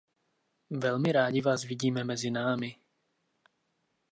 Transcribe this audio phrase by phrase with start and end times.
[0.71, 2.75] Velmi rádi vás vidíme mezi námi.